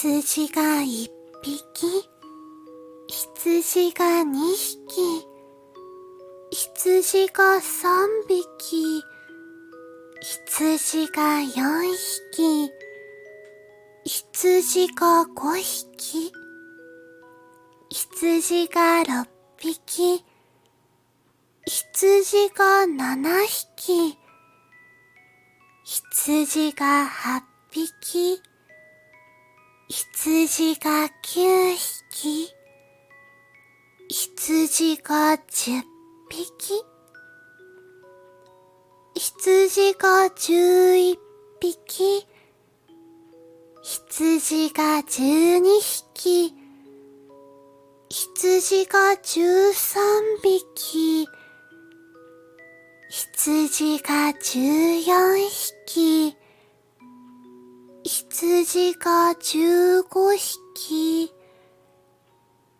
[0.00, 1.10] 羊が一
[1.42, 2.08] 匹、
[3.08, 5.26] 羊が二匹、
[6.52, 9.02] 羊が三匹、
[10.22, 11.96] 羊が四
[12.36, 12.70] 匹、
[14.04, 16.32] 羊が五匹、
[17.90, 20.24] 羊が六匹、
[21.66, 24.16] 羊が七匹、
[25.82, 27.42] 羊が八
[27.72, 28.40] 匹、
[29.90, 32.54] 羊が九匹、
[34.10, 35.80] 羊が十
[36.28, 36.84] 匹、
[39.14, 41.18] 羊が十一
[41.58, 42.26] 匹、
[43.82, 46.54] 羊が十二匹、
[48.10, 51.26] 羊が十三匹、
[53.08, 55.48] 羊が十四
[55.86, 56.17] 匹、
[58.40, 61.32] 羊が十五匹、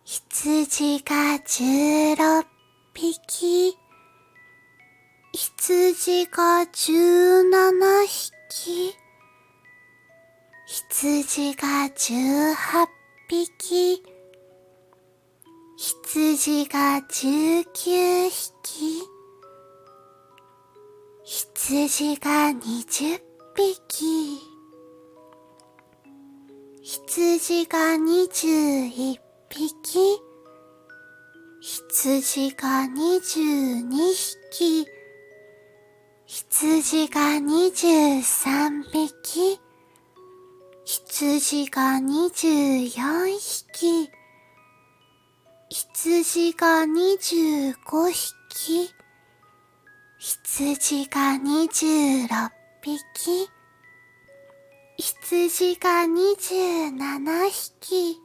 [0.05, 2.47] 羊が十六
[2.93, 3.77] 匹、
[5.33, 8.95] 羊が十七匹、
[10.65, 12.87] 羊が十八
[13.27, 14.01] 匹、
[15.75, 19.03] 羊が十九匹、
[21.25, 23.19] 羊が二十
[23.57, 24.48] 匹、
[26.91, 28.47] 羊が二十
[28.87, 29.99] 一匹、
[31.61, 33.39] 羊が二十
[33.83, 34.87] 二匹、
[36.25, 39.59] 羊が二十三匹、
[40.83, 42.47] 羊が二十
[42.87, 44.09] 四匹、
[45.69, 48.89] 羊が二十五匹、
[50.17, 53.58] 羊が二十六匹、
[55.01, 58.19] 羊が二十七匹、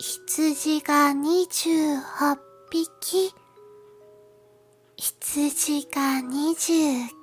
[0.00, 2.40] 羊が二十八
[2.72, 3.32] 匹、
[4.96, 6.72] 羊が二十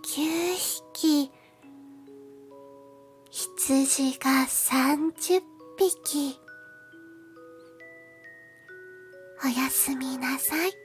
[0.02, 0.56] 九
[0.94, 1.30] 匹、
[3.30, 5.42] 羊が三十
[5.78, 6.40] 匹。
[9.44, 10.85] おやすみなさい。